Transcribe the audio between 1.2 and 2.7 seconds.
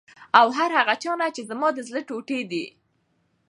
نه چې زما د زړه ټوټې دي،